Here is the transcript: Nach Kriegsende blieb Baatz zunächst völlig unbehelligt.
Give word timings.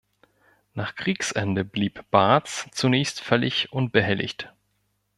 Nach 0.73 0.95
Kriegsende 0.95 1.63
blieb 1.63 2.09
Baatz 2.09 2.67
zunächst 2.71 3.21
völlig 3.21 3.71
unbehelligt. 3.71 4.51